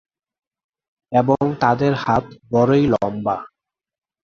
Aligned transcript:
এবং 1.11 1.41
তাঁদের 1.61 1.93
হাত 2.03 2.25
বড়ই 2.51 2.83
লম্বা। 2.93 3.35